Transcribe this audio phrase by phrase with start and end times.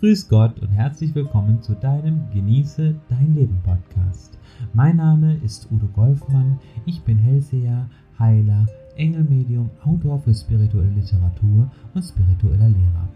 [0.00, 4.38] Grüß Gott und herzlich willkommen zu deinem Genieße dein Leben Podcast.
[4.72, 7.86] Mein Name ist Udo Golfmann, ich bin Hellseher,
[8.18, 8.64] Heiler,
[8.96, 13.08] Engelmedium, Autor für spirituelle Literatur und spiritueller Lehrer.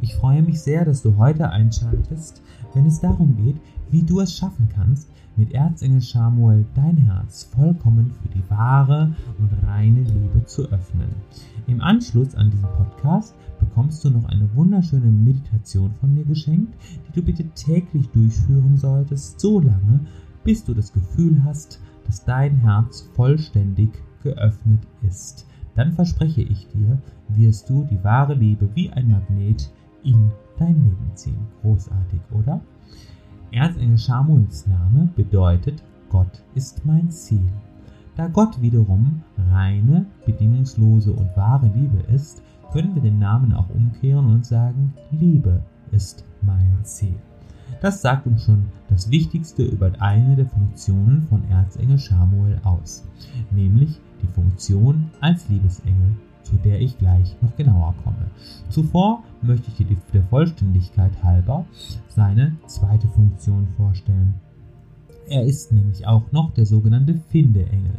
[0.00, 2.42] Ich freue mich sehr, dass du heute einschaltest,
[2.74, 3.60] wenn es darum geht,
[3.92, 9.50] wie du es schaffen kannst, mit Erzengel Samuel dein Herz vollkommen für die wahre und
[9.64, 11.14] reine Liebe zu öffnen.
[11.68, 16.74] Im Anschluss an diesen Podcast bekommst du noch eine wunderschöne Meditation von mir geschenkt,
[17.08, 20.00] die du bitte täglich durchführen solltest, so lange,
[20.44, 23.90] bis du das Gefühl hast, dass dein Herz vollständig
[24.22, 25.46] geöffnet ist.
[25.76, 29.72] Dann verspreche ich dir, wirst du die wahre Liebe wie ein Magnet
[30.02, 31.46] in dein Leben ziehen.
[31.62, 32.60] Großartig, oder?
[33.52, 37.48] Erzengel Samuels Name bedeutet Gott ist mein Ziel.
[38.16, 44.26] Da Gott wiederum reine, bedingungslose und wahre Liebe ist, können wir den Namen auch umkehren
[44.26, 47.14] und sagen, Liebe ist mein Ziel.
[47.80, 53.04] Das sagt uns schon das Wichtigste über eine der Funktionen von Erzengel Samuel aus,
[53.50, 58.30] nämlich die Funktion als Liebesengel zu der ich gleich noch genauer komme.
[58.68, 61.64] Zuvor möchte ich dir der Vollständigkeit halber
[62.08, 64.34] seine zweite Funktion vorstellen.
[65.28, 67.94] Er ist nämlich auch noch der sogenannte Findeengel.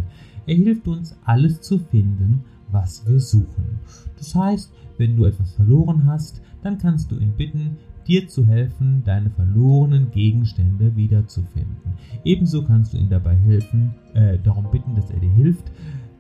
[0.45, 3.79] Er hilft uns, alles zu finden, was wir suchen.
[4.23, 7.75] Das heißt, wenn du etwas verloren hast, dann kannst du ihn bitten,
[8.07, 11.97] dir zu helfen, deine verlorenen Gegenstände wiederzufinden.
[12.23, 15.69] Ebenso kannst du ihn dabei helfen, äh, darum bitten, dass er dir hilft,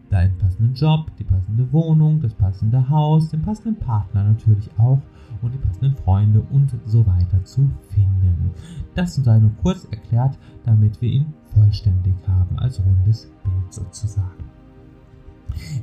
[0.09, 4.99] deinen passenden Job, die passende Wohnung, das passende Haus, den passenden Partner natürlich auch
[5.41, 8.51] und die passenden Freunde und so weiter zu finden.
[8.95, 14.52] Das sei nur kurz erklärt, damit wir ihn vollständig haben als rundes Bild sozusagen.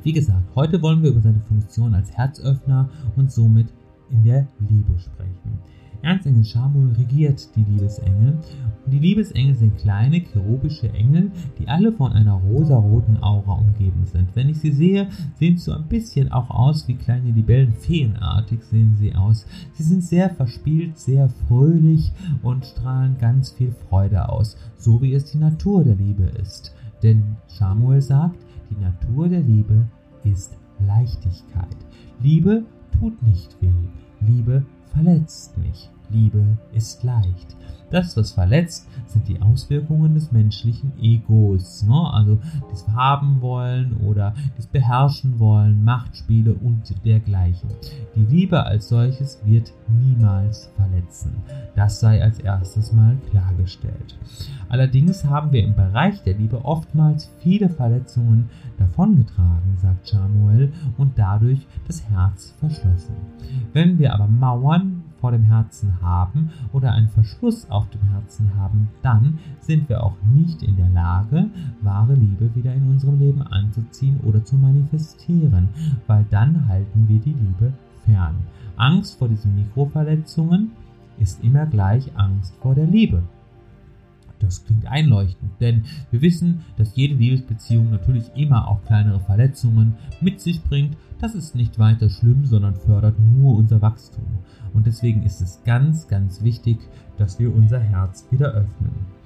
[0.03, 3.69] Wie gesagt, heute wollen wir über seine Funktion als Herzöffner und somit
[4.11, 5.59] in der Liebe sprechen.
[6.03, 8.39] Erzengel Schamul regiert die Liebesengel.
[8.87, 14.35] Die Liebesengel sind kleine cherubische Engel, die alle von einer rosaroten Aura umgeben sind.
[14.35, 18.63] Wenn ich sie sehe, sehen sie so ein bisschen auch aus wie kleine Libellen, feenartig
[18.65, 19.47] sehen sie aus.
[19.75, 25.27] Sie sind sehr verspielt, sehr fröhlich und strahlen ganz viel Freude aus, so wie es
[25.27, 26.75] die Natur der Liebe ist.
[27.03, 28.37] Denn Samuel sagt,
[28.71, 29.87] die Natur der Liebe
[30.25, 31.77] ist Leichtigkeit.
[32.21, 32.65] Liebe
[32.99, 33.89] tut nicht weh.
[34.21, 35.91] Liebe verletzt nicht.
[36.13, 37.57] Liebe ist leicht.
[37.91, 41.83] Das, was verletzt, sind die Auswirkungen des menschlichen Egos.
[41.83, 42.13] Ne?
[42.13, 42.39] Also
[42.71, 47.69] das Haben wollen oder das Beherrschen wollen, Machtspiele und dergleichen.
[48.15, 51.33] Die Liebe als solches wird niemals verletzen.
[51.75, 54.17] Das sei als erstes mal klargestellt.
[54.69, 61.67] Allerdings haben wir im Bereich der Liebe oftmals viele Verletzungen davongetragen, sagt Samuel, und dadurch
[61.89, 63.17] das Herz verschlossen.
[63.73, 68.89] Wenn wir aber Mauern vor dem Herzen haben oder einen Verschluss auf dem Herzen haben,
[69.03, 71.51] dann sind wir auch nicht in der Lage,
[71.83, 75.69] wahre Liebe wieder in unserem Leben anzuziehen oder zu manifestieren,
[76.07, 77.73] weil dann halten wir die Liebe
[78.05, 78.37] fern.
[78.77, 80.71] Angst vor diesen Mikroverletzungen
[81.19, 83.23] ist immer gleich Angst vor der Liebe.
[84.41, 90.41] Das klingt einleuchtend, denn wir wissen, dass jede Liebesbeziehung natürlich immer auch kleinere Verletzungen mit
[90.41, 90.97] sich bringt.
[91.21, 94.25] Das ist nicht weiter schlimm, sondern fördert nur unser Wachstum.
[94.73, 96.79] Und deswegen ist es ganz, ganz wichtig,
[97.19, 99.20] dass wir unser Herz wieder öffnen.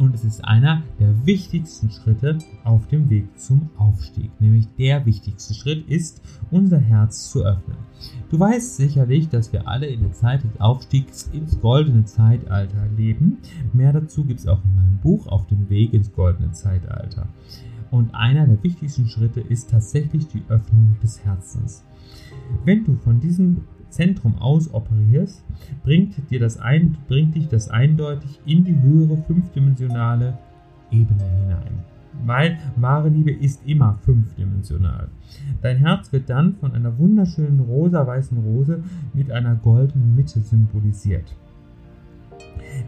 [0.00, 4.30] Und es ist einer der wichtigsten Schritte auf dem Weg zum Aufstieg.
[4.40, 7.76] Nämlich der wichtigste Schritt ist, unser Herz zu öffnen.
[8.30, 13.40] Du weißt sicherlich, dass wir alle in der Zeit des Aufstiegs ins goldene Zeitalter leben.
[13.74, 17.28] Mehr dazu gibt es auch in meinem Buch Auf dem Weg ins goldene Zeitalter.
[17.90, 21.84] Und einer der wichtigsten Schritte ist tatsächlich die Öffnung des Herzens.
[22.64, 25.44] Wenn du von diesem Zentrum aus operierst,
[25.82, 30.38] bringt, dir das ein, bringt dich das eindeutig in die höhere fünfdimensionale
[30.90, 31.84] Ebene hinein.
[32.24, 35.08] Weil wahre Liebe ist immer fünfdimensional.
[35.62, 38.82] Dein Herz wird dann von einer wunderschönen rosa-weißen Rose
[39.14, 41.36] mit einer goldenen Mitte symbolisiert.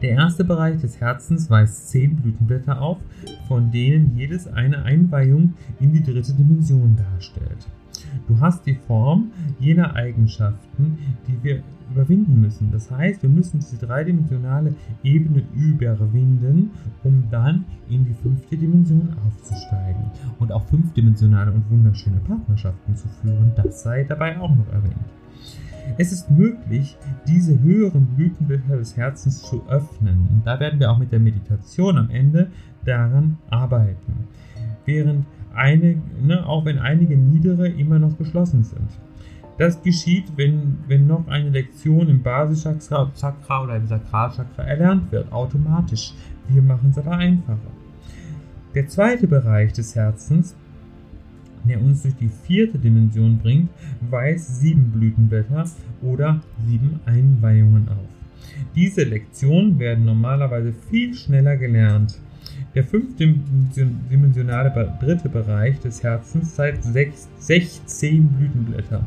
[0.00, 2.99] Der erste Bereich des Herzens weist zehn Blütenblätter auf,
[3.49, 7.67] von denen jedes eine Einweihung in die dritte Dimension darstellt.
[8.29, 12.70] Du hast die Form jener Eigenschaften, die wir überwinden müssen.
[12.73, 16.70] Das heißt, wir müssen diese dreidimensionale Ebene überwinden,
[17.05, 20.05] um dann in die fünfte Dimension aufzusteigen
[20.38, 23.53] und auch fünfdimensionale und wunderschöne Partnerschaften zu führen.
[23.56, 24.97] Das sei dabei auch noch erwähnt.
[25.99, 30.29] Es ist möglich, diese höheren Blütenblätter des Herzens zu öffnen.
[30.32, 32.50] Und da werden wir auch mit der Meditation am Ende
[32.85, 34.29] daran arbeiten.
[34.85, 38.88] Während eine, ne, auch wenn einige niedere immer noch geschlossen sind.
[39.58, 46.14] Das geschieht, wenn, wenn noch eine Lektion im Basischakra oder im Sakralchakra erlernt wird, automatisch.
[46.49, 47.58] Wir machen es aber einfacher.
[48.75, 50.56] Der zweite Bereich des Herzens,
[51.64, 53.69] der uns durch die vierte Dimension bringt,
[54.10, 55.66] weist sieben Blütenblätter
[56.00, 58.08] oder sieben Einweihungen auf.
[58.75, 62.19] Diese Lektionen werden normalerweise viel schneller gelernt.
[62.75, 69.05] Der fünfdimensionale dritte Bereich des Herzens zeigt 16 Blütenblätter,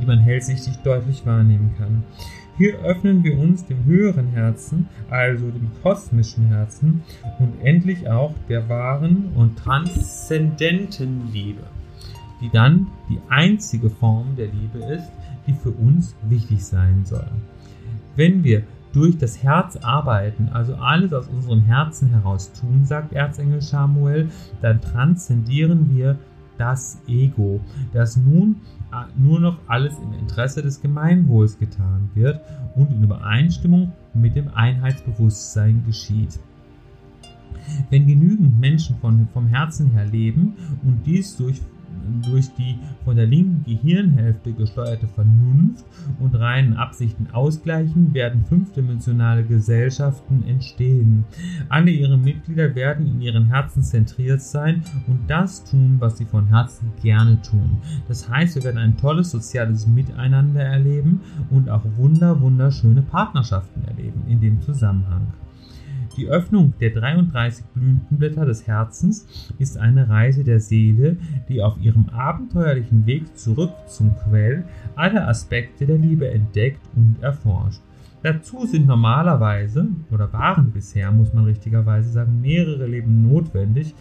[0.00, 2.02] die man hellsichtig deutlich wahrnehmen kann.
[2.58, 7.02] Hier öffnen wir uns dem höheren Herzen, also dem kosmischen Herzen
[7.38, 11.62] und endlich auch der wahren und transzendenten Liebe,
[12.40, 15.12] die dann die einzige Form der Liebe ist,
[15.46, 17.28] die für uns wichtig sein soll.
[18.16, 18.62] Wenn wir
[18.96, 24.30] durch das Herz arbeiten, also alles aus unserem Herzen heraus tun, sagt Erzengel Samuel,
[24.62, 26.16] dann transzendieren wir
[26.56, 27.60] das Ego,
[27.92, 28.56] das nun
[28.90, 32.40] äh, nur noch alles im Interesse des Gemeinwohls getan wird
[32.74, 36.40] und in Übereinstimmung mit dem Einheitsbewusstsein geschieht.
[37.90, 41.60] Wenn genügend Menschen von, vom Herzen her leben und dies durch
[42.28, 45.84] durch die von der linken Gehirnhälfte gesteuerte Vernunft
[46.20, 51.24] und reinen Absichten ausgleichen, werden fünfdimensionale Gesellschaften entstehen.
[51.68, 56.46] Alle ihre Mitglieder werden in ihren Herzen zentriert sein und das tun, was sie von
[56.46, 57.78] Herzen gerne tun.
[58.08, 61.20] Das heißt, wir werden ein tolles soziales Miteinander erleben
[61.50, 65.26] und auch wunder wunderschöne Partnerschaften erleben in dem Zusammenhang.
[66.16, 71.18] Die Öffnung der 33 Blütenblätter des Herzens ist eine Reise der Seele,
[71.48, 74.64] die auf ihrem abenteuerlichen Weg zurück zum Quell
[74.94, 77.82] alle Aspekte der Liebe entdeckt und erforscht.
[78.22, 83.94] Dazu sind normalerweise, oder waren bisher, muss man richtigerweise sagen, mehrere Leben notwendig,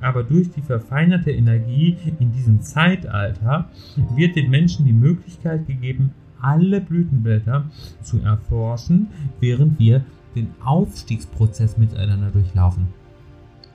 [0.00, 3.68] aber durch die verfeinerte Energie in diesem Zeitalter
[4.16, 7.66] wird den Menschen die Möglichkeit gegeben, alle Blütenblätter
[8.02, 9.08] zu erforschen,
[9.40, 10.02] während wir
[10.34, 12.88] den Aufstiegsprozess miteinander durchlaufen.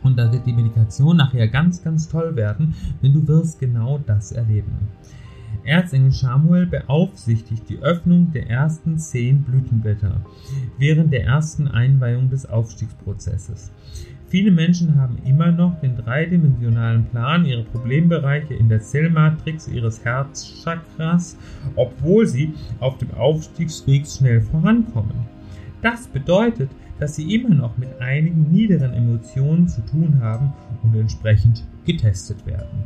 [0.04, 4.32] Und da wird die Meditation nachher ganz, ganz toll werden, denn du wirst genau das
[4.32, 4.90] erleben.
[5.64, 10.22] Erzengel Samuel beaufsichtigt die Öffnung der ersten zehn Blütenblätter
[10.78, 13.72] während der ersten Einweihung des Aufstiegsprozesses.
[14.28, 21.38] Viele Menschen haben immer noch den dreidimensionalen Plan, ihre Problembereiche in der Zellmatrix ihres Herzchakras,
[21.76, 25.35] obwohl sie auf dem Aufstiegsweg schnell vorankommen.
[25.86, 30.52] Das bedeutet, dass sie immer noch mit einigen niederen Emotionen zu tun haben
[30.82, 32.84] und entsprechend getestet werden.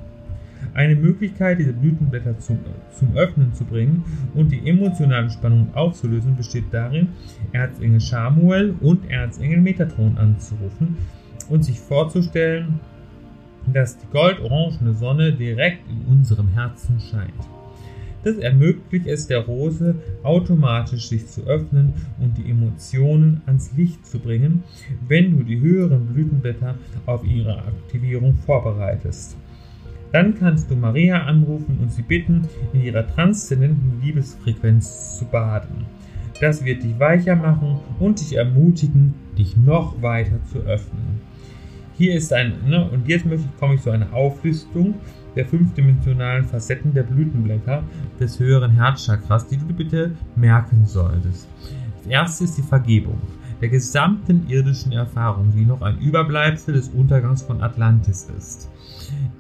[0.74, 2.60] Eine Möglichkeit, diese Blütenblätter zum,
[2.92, 4.04] zum Öffnen zu bringen
[4.34, 7.08] und die emotionale Spannung aufzulösen, besteht darin,
[7.54, 10.98] Erzengel Samuel und Erzengel Metatron anzurufen
[11.48, 12.82] und sich vorzustellen,
[13.72, 17.59] dass die goldorangene Sonne direkt in unserem Herzen scheint.
[18.24, 24.20] Das ermöglicht es der Rose, automatisch sich zu öffnen und die Emotionen ans Licht zu
[24.20, 24.64] bringen,
[25.08, 26.76] wenn du die höheren Blütenblätter
[27.06, 29.38] auf ihre Aktivierung vorbereitest.
[30.12, 35.86] Dann kannst du Maria anrufen und sie bitten, in ihrer transzendenten Liebesfrequenz zu baden.
[36.42, 41.22] Das wird dich weicher machen und dich ermutigen, dich noch weiter zu öffnen.
[42.00, 44.96] Hier ist ein, ne, und jetzt möchte, komme ich zu einer Auflistung
[45.36, 47.84] der fünfdimensionalen Facetten der Blütenblätter
[48.18, 51.50] des höheren Herzchakras, die du bitte merken solltest.
[51.98, 53.20] Das erste ist die Vergebung
[53.60, 58.70] der gesamten irdischen Erfahrung, die noch ein Überbleibsel des Untergangs von Atlantis ist.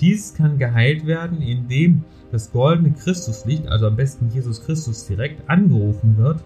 [0.02, 2.04] Dies kann geheilt werden, indem
[2.34, 6.44] das goldene Christuslicht, also am besten Jesus Christus direkt, angerufen wird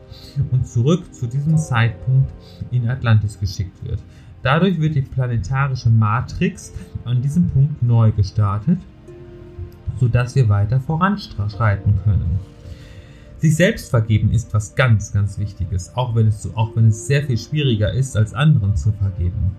[0.51, 2.31] und zurück zu diesem Zeitpunkt
[2.69, 3.99] in Atlantis geschickt wird.
[4.43, 6.73] Dadurch wird die planetarische Matrix
[7.05, 8.77] an diesem Punkt neu gestartet
[9.99, 12.39] sodass wir weiter voranschreiten können.
[13.37, 17.23] Sich selbst vergeben ist was ganz, ganz Wichtiges, auch wenn, es, auch wenn es sehr
[17.23, 19.57] viel schwieriger ist, als anderen zu vergeben.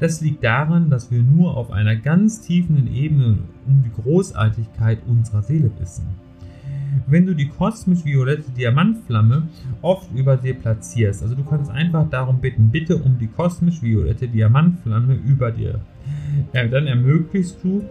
[0.00, 5.42] Das liegt daran, dass wir nur auf einer ganz tiefen Ebene um die Großartigkeit unserer
[5.42, 6.06] Seele wissen.
[7.06, 9.48] Wenn du die kosmisch-violette Diamantflamme
[9.82, 15.14] oft über dir platzierst, also du kannst einfach darum bitten, bitte um die kosmisch-violette Diamantflamme
[15.14, 15.80] über dir
[16.52, 17.84] ja, dann ermöglichst du,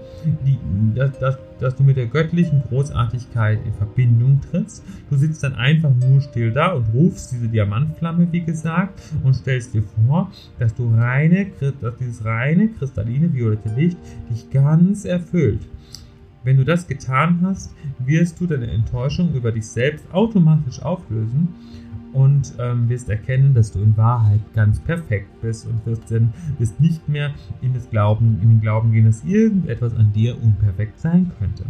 [0.46, 0.58] die,
[0.96, 4.84] dass, dass, dass, du mit der göttlichen Großartigkeit in Verbindung trittst.
[5.10, 9.74] Du sitzt dann einfach nur still da und rufst diese Diamantflamme, wie gesagt, und stellst
[9.74, 11.48] dir vor, dass du reine,
[11.82, 13.98] dass dieses reine, kristalline, violette Licht
[14.30, 15.62] dich ganz erfüllt.
[16.46, 21.48] Wenn du das getan hast, wirst du deine Enttäuschung über dich selbst automatisch auflösen
[22.14, 26.80] und ähm, wirst erkennen, dass du in Wahrheit ganz perfekt bist und wirst dann wirst
[26.80, 31.32] nicht mehr in, das Glauben, in den Glauben gehen, dass irgendetwas an dir unperfekt sein
[31.40, 31.66] könnte.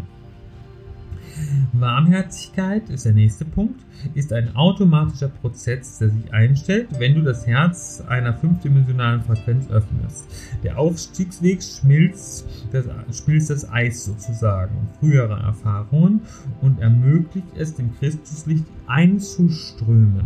[1.74, 3.82] Warmherzigkeit ist der nächste Punkt,
[4.14, 10.28] ist ein automatischer Prozess, der sich einstellt, wenn du das Herz einer fünfdimensionalen Frequenz öffnest.
[10.64, 12.86] Der Aufstiegsweg schmilzt das,
[13.18, 16.22] schmilzt das Eis sozusagen, frühere Erfahrungen
[16.62, 20.26] und ermöglicht es dem Christuslicht einzuströmen.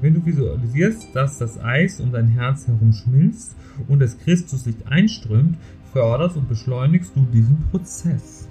[0.00, 3.56] Wenn du visualisierst, dass das Eis um dein Herz herum schmilzt
[3.88, 5.56] und das Christuslicht einströmt,
[5.92, 8.48] förderst und beschleunigst du diesen Prozess.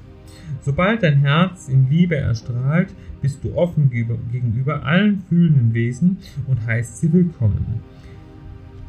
[0.64, 2.90] Sobald dein Herz in Liebe erstrahlt,
[3.22, 7.82] bist du offen gegenüber allen fühlenden Wesen und heißt sie willkommen.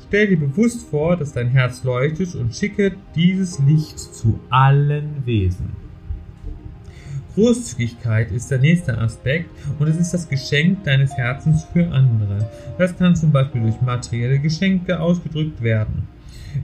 [0.07, 5.71] Stell dir bewusst vor, dass dein Herz leuchtet und schicke dieses Licht zu allen Wesen.
[7.35, 9.49] Großzügigkeit ist der nächste Aspekt
[9.79, 12.51] und es ist das Geschenk deines Herzens für andere.
[12.77, 16.07] Das kann zum Beispiel durch materielle Geschenke ausgedrückt werden.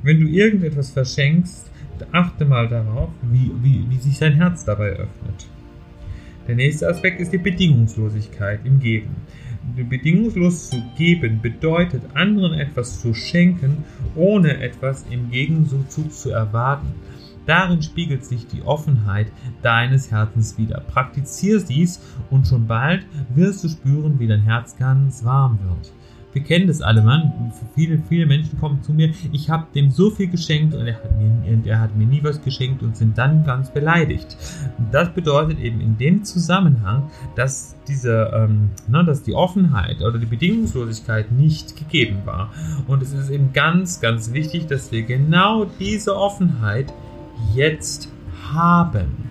[0.02, 1.70] Wenn du irgendetwas verschenkst,
[2.12, 5.49] achte mal darauf, wie, wie, wie sich dein Herz dabei öffnet.
[6.47, 9.17] Der nächste Aspekt ist die Bedingungslosigkeit im Geben.
[9.76, 13.85] Bedingungslos zu geben bedeutet, anderen etwas zu schenken,
[14.17, 16.95] ohne etwas im Gegenzug zu erwarten.
[17.45, 19.26] Darin spiegelt sich die Offenheit
[19.62, 20.81] deines Herzens wieder.
[20.81, 22.00] Praktiziere dies
[22.31, 25.93] und schon bald wirst du spüren, wie dein Herz ganz warm wird
[26.38, 27.52] wir kennen das alle, Mann.
[27.75, 31.18] Viele, viele Menschen kommen zu mir, ich habe dem so viel geschenkt und er, hat
[31.18, 34.37] mir, und er hat mir nie was geschenkt und sind dann ganz beleidigt.
[34.92, 40.26] Das bedeutet eben in dem Zusammenhang, dass diese, ähm, ne, dass die Offenheit oder die
[40.26, 42.52] Bedingungslosigkeit nicht gegeben war.
[42.87, 46.92] Und es ist eben ganz, ganz wichtig, dass wir genau diese Offenheit
[47.54, 48.12] jetzt
[48.52, 49.28] haben,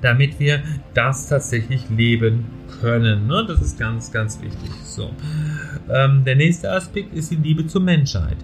[0.00, 0.62] damit wir
[0.94, 2.46] das tatsächlich leben
[2.80, 3.26] können.
[3.26, 3.44] Ne?
[3.46, 4.70] Das ist ganz, ganz wichtig.
[4.84, 5.10] So.
[5.88, 8.36] Ähm, der nächste Aspekt ist die Liebe zur Menschheit.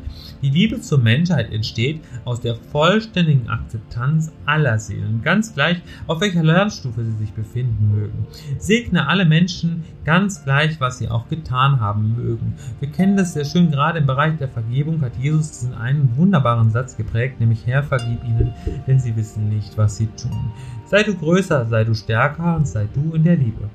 [0.43, 6.43] Die Liebe zur Menschheit entsteht aus der vollständigen Akzeptanz aller Seelen, ganz gleich, auf welcher
[6.43, 8.27] Lernstufe sie sich befinden mögen.
[8.59, 12.55] Segne alle Menschen, ganz gleich, was sie auch getan haben mögen.
[12.81, 16.71] Wir kennen das sehr schön, gerade im Bereich der Vergebung hat Jesus diesen einen wunderbaren
[16.71, 18.53] Satz geprägt, nämlich Herr, vergib ihnen,
[18.87, 20.53] denn sie wissen nicht, was sie tun.
[20.87, 23.69] Sei du größer, sei du stärker und sei du in der Liebe.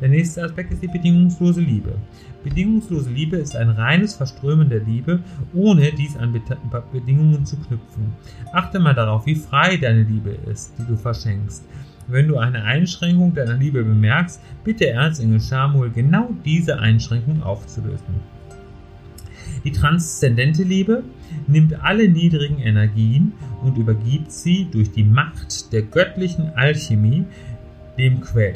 [0.00, 1.94] Der nächste Aspekt ist die bedingungslose Liebe.
[2.42, 5.20] Bedingungslose Liebe ist ein reines Verströmen der Liebe,
[5.54, 6.32] ohne dies an
[6.92, 8.12] Bedingungen zu knüpfen.
[8.52, 11.64] Achte mal darauf, wie frei deine Liebe ist, die du verschenkst.
[12.08, 18.20] Wenn du eine Einschränkung deiner Liebe bemerkst, bitte Erzengel Samuel genau diese Einschränkung aufzulösen.
[19.64, 21.04] Die transzendente Liebe
[21.46, 23.32] nimmt alle niedrigen Energien
[23.62, 27.24] und übergibt sie durch die Macht der göttlichen Alchemie
[27.96, 28.54] dem Quell.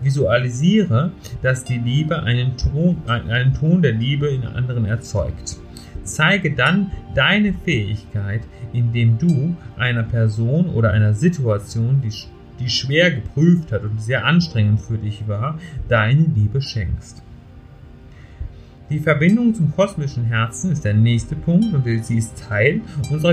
[0.00, 5.56] Visualisiere, dass die Liebe einen Ton, einen Ton der Liebe in anderen erzeugt.
[6.04, 8.42] Zeige dann deine Fähigkeit,
[8.72, 12.12] indem du einer Person oder einer Situation, die,
[12.58, 17.22] die schwer geprüft hat und sehr anstrengend für dich war, deine Liebe schenkst.
[18.90, 22.80] Die Verbindung zum kosmischen Herzen ist der nächste Punkt und sie ist Teil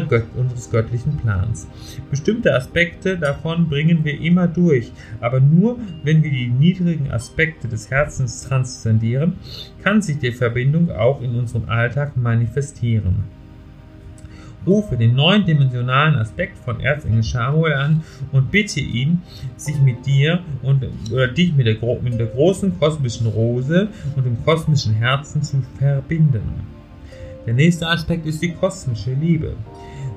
[0.08, 1.68] Gött unseres göttlichen Plans.
[2.12, 7.90] Bestimmte Aspekte davon bringen wir immer durch, aber nur wenn wir die niedrigen Aspekte des
[7.90, 9.34] Herzens transzendieren,
[9.82, 13.24] kann sich die Verbindung auch in unserem Alltag manifestieren.
[14.68, 19.22] Rufe den neundimensionalen Aspekt von Erzengel Samuel an und bitte ihn,
[19.56, 24.44] sich mit dir und oder dich mit der, mit der großen kosmischen Rose und dem
[24.44, 26.68] kosmischen Herzen zu verbinden.
[27.46, 29.56] Der nächste Aspekt ist die kosmische Liebe.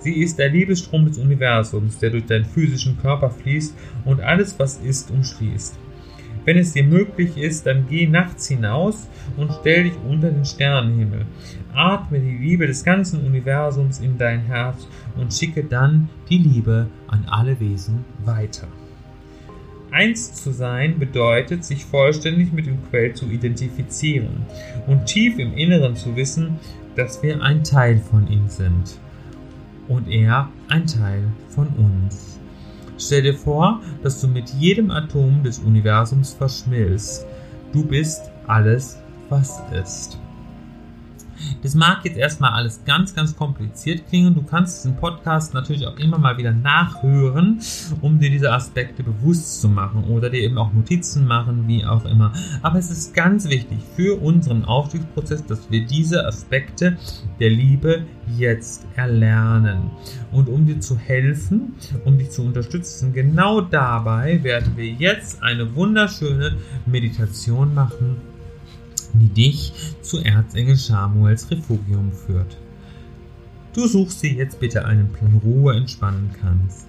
[0.01, 4.79] Sie ist der Liebesstrom des Universums, der durch deinen physischen Körper fließt und alles, was
[4.79, 5.79] ist, umschließt.
[6.45, 11.27] Wenn es dir möglich ist, dann geh nachts hinaus und stell dich unter den Sternenhimmel.
[11.75, 17.27] Atme die Liebe des ganzen Universums in dein Herz und schicke dann die Liebe an
[17.29, 18.69] alle Wesen weiter.
[19.93, 24.47] Eins zu sein bedeutet, sich vollständig mit dem Quell zu identifizieren
[24.87, 26.59] und tief im Inneren zu wissen,
[26.95, 28.99] dass wir ein Teil von ihm sind
[29.89, 32.40] und er ein Teil von uns.
[33.01, 37.27] Stell dir vor, dass du mit jedem Atom des Universums verschmilzt.
[37.73, 40.19] Du bist alles, was ist.
[41.63, 44.35] Das mag jetzt erstmal alles ganz, ganz kompliziert klingen.
[44.35, 47.61] Du kannst diesen Podcast natürlich auch immer mal wieder nachhören,
[48.01, 52.05] um dir diese Aspekte bewusst zu machen oder dir eben auch Notizen machen, wie auch
[52.07, 52.33] immer.
[52.63, 56.97] Aber es ist ganz wichtig für unseren Aufstiegsprozess, dass wir diese Aspekte
[57.39, 58.05] der Liebe
[58.39, 59.91] jetzt erlernen.
[60.33, 61.75] Und um dir zu helfen,
[62.05, 68.30] um dich zu unterstützen, genau dabei werden wir jetzt eine wunderschöne Meditation machen
[69.19, 72.57] die dich zu Erzengel Samuels Refugium führt.
[73.73, 76.87] Du suchst dir jetzt bitte einen Plan Ruhe entspannen kannst.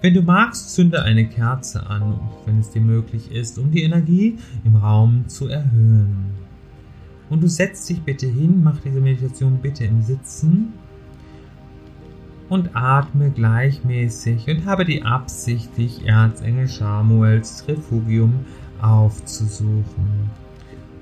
[0.00, 4.36] Wenn du magst, zünde eine Kerze an, wenn es dir möglich ist, um die Energie
[4.64, 6.32] im Raum zu erhöhen.
[7.30, 10.72] Und du setzt dich bitte hin, mach diese Meditation bitte im Sitzen
[12.48, 18.44] und atme gleichmäßig und habe die Absicht, dich Erzengel Samuels Refugium
[18.80, 20.30] aufzusuchen.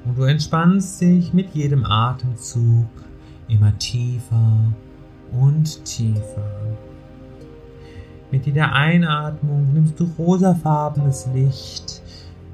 [0.04, 2.88] Und du entspannst dich mit jedem Atemzug
[3.48, 4.72] immer tiefer
[5.32, 6.76] und tiefer.
[8.30, 12.00] Mit jeder Einatmung nimmst du rosafarbenes Licht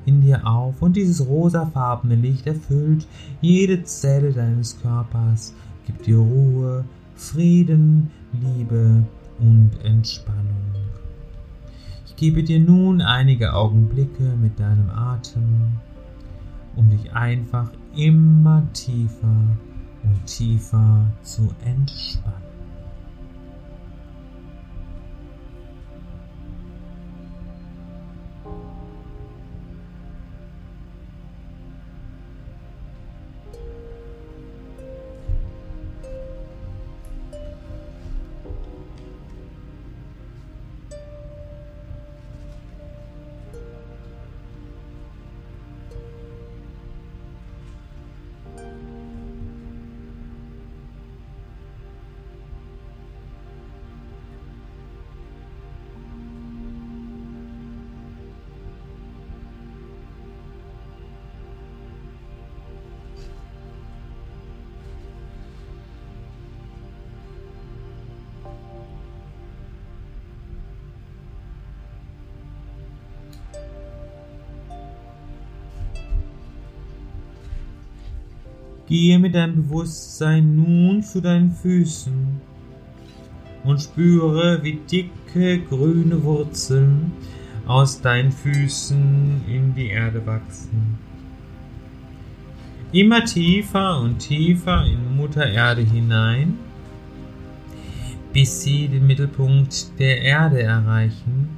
[0.06, 3.06] in dir auf und dieses rosafarbene Licht erfüllt
[3.40, 6.84] jede Zelle deines Körpers, gibt dir Ruhe,
[7.16, 9.04] Frieden, Liebe
[9.38, 10.46] und Entspannung.
[12.06, 15.72] Ich gebe dir nun einige Augenblicke mit deinem Atem,
[16.76, 19.56] um dich einfach immer tiefer
[20.02, 22.45] und tiefer zu entspannen.
[78.86, 82.40] Gehe mit deinem Bewusstsein nun zu deinen Füßen
[83.64, 87.12] und spüre, wie dicke grüne Wurzeln
[87.66, 90.98] aus deinen Füßen in die Erde wachsen.
[92.92, 96.56] Immer tiefer und tiefer in Mutter Erde hinein,
[98.32, 101.48] bis sie den Mittelpunkt der Erde erreichen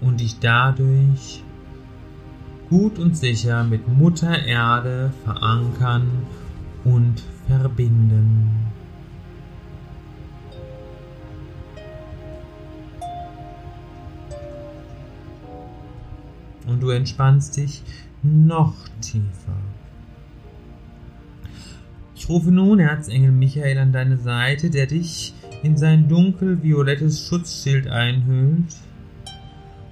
[0.00, 1.42] und dich dadurch
[2.74, 6.10] gut und sicher mit Mutter Erde verankern
[6.82, 8.50] und verbinden.
[16.66, 17.84] Und du entspannst dich
[18.24, 19.30] noch tiefer.
[22.16, 25.32] Ich rufe nun Erzengel Michael an deine Seite, der dich
[25.62, 28.74] in sein dunkel-violettes Schutzschild einhüllt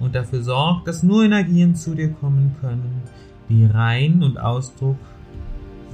[0.03, 3.01] und dafür sorgt, dass nur Energien zu dir kommen können,
[3.47, 4.97] die rein und Ausdruck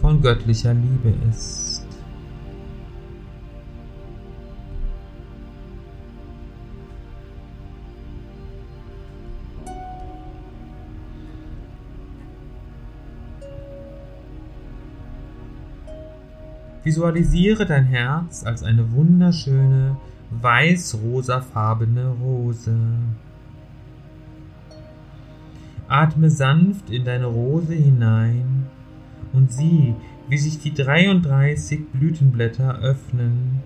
[0.01, 1.85] von göttlicher Liebe ist.
[16.83, 19.97] Visualisiere dein Herz als eine wunderschöne
[20.41, 22.75] weiß-rosafarbene Rose.
[25.89, 28.67] Atme sanft in deine Rose hinein
[29.33, 29.95] und sieh,
[30.29, 33.63] wie sich die 33 Blütenblätter öffnen,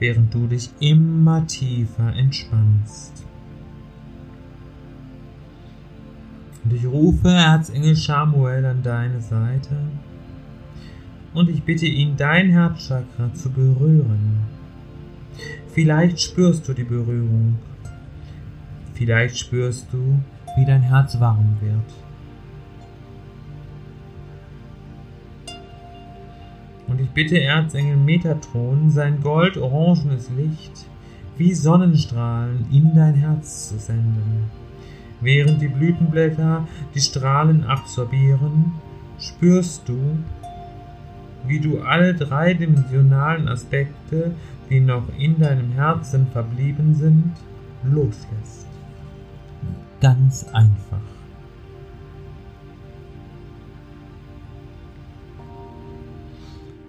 [0.00, 3.24] während du dich immer tiefer entspannst.
[6.64, 9.76] Und ich rufe Erzengel Samuel an deine Seite
[11.32, 14.40] und ich bitte ihn, dein Herzchakra zu berühren.
[15.72, 17.58] Vielleicht spürst du die Berührung.
[18.94, 20.18] Vielleicht spürst du,
[20.56, 21.94] wie dein Herz warm wird.
[26.88, 30.86] Und ich bitte Erzengel Metatron, sein goldorangenes Licht
[31.36, 34.50] wie Sonnenstrahlen in dein Herz zu senden.
[35.20, 38.72] Während die Blütenblätter die Strahlen absorbieren,
[39.18, 40.18] spürst du,
[41.46, 44.32] wie du alle dreidimensionalen Aspekte,
[44.68, 47.32] die noch in deinem Herzen verblieben sind,
[47.84, 48.66] loslässt
[50.00, 51.00] ganz einfach.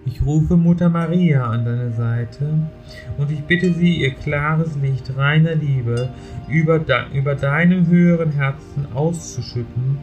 [0.04, 2.68] Ich rufe Mutter Maria an deine Seite
[3.18, 6.08] und ich bitte sie, ihr klares Licht reiner Liebe
[6.48, 9.98] über, de über deinem höheren Herzen auszuschütten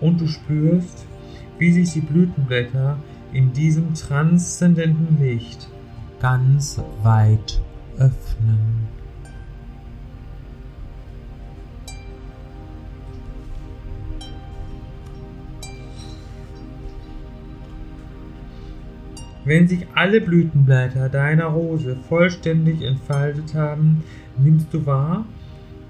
[0.00, 1.06] und du spürst,
[1.58, 2.98] wie sich die Blütenblätter
[3.32, 5.68] in diesem transzendenten Licht
[6.20, 7.60] ganz weit
[7.98, 8.79] öffnen.
[19.50, 24.04] Wenn sich alle Blütenblätter deiner Rose vollständig entfaltet haben,
[24.38, 25.24] nimmst du wahr,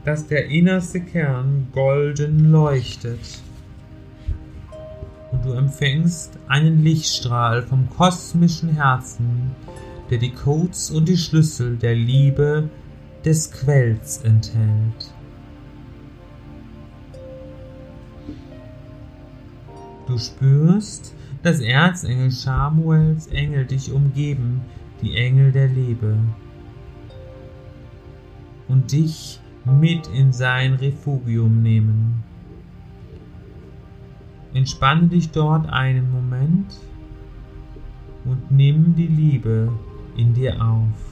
[0.02, 3.20] dass der innerste Kern golden leuchtet.
[5.30, 9.50] Und du empfängst einen Lichtstrahl vom kosmischen Herzen,
[10.08, 12.70] der die Codes und die Schlüssel der Liebe
[13.26, 15.12] des Quells enthält.
[20.06, 24.61] Du spürst, dass Erzengel Samuels Engel dich umgeben,
[25.00, 26.16] die Engel der Liebe,
[28.68, 32.22] und dich mit in sein Refugium nehmen.
[34.55, 36.76] Entspanne dich dort einen Moment
[38.24, 39.72] und nimm die Liebe
[40.16, 41.09] in dir auf.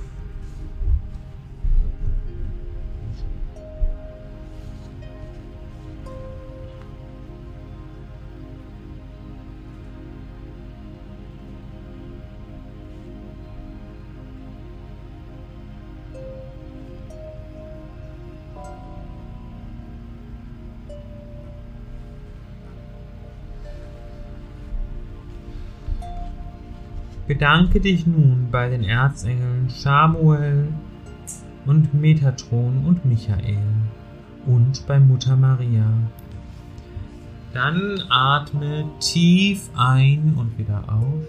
[27.29, 30.69] Bedanke dich nun bei den Erzengeln Samuel
[31.67, 33.59] und Metatron und Michael
[34.47, 35.93] und bei Mutter Maria.
[37.53, 41.27] Dann atme tief ein und wieder auf.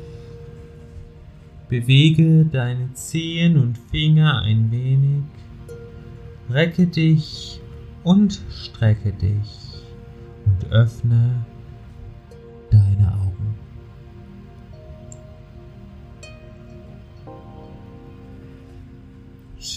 [1.67, 5.23] Bewege deine Zehen und Finger ein wenig.
[6.49, 7.59] Recke dich
[8.05, 9.83] und strecke dich
[10.45, 11.45] und öffne
[12.71, 13.28] deine Augen.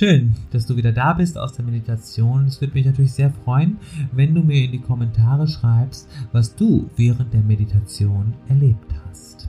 [0.05, 2.47] Schön, dass du wieder da bist aus der Meditation.
[2.47, 3.77] Es würde mich natürlich sehr freuen,
[4.11, 9.49] wenn du mir in die Kommentare schreibst, was du während der Meditation erlebt hast.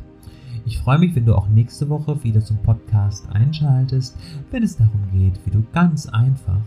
[0.63, 4.16] Ich freue mich, wenn du auch nächste Woche wieder zum Podcast einschaltest,
[4.52, 6.62] wenn es darum geht, wie du ganz einfach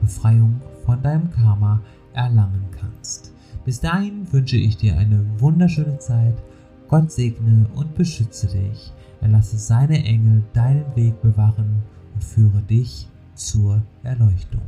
[0.00, 1.82] Befreiung von deinem Karma
[2.14, 3.34] erlangen kannst.
[3.66, 6.42] Bis dahin wünsche ich dir eine wunderschöne Zeit.
[6.88, 8.90] Gott segne und beschütze dich.
[9.20, 11.82] Er lasse seine Engel deinen Weg bewahren
[12.22, 14.62] führe dich zur Erleuchtung.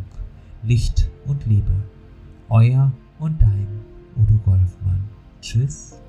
[0.62, 1.72] Licht und Liebe.
[2.48, 3.66] Euer und dein
[4.16, 5.02] Udo Golfmann.
[5.40, 6.03] Tschüss.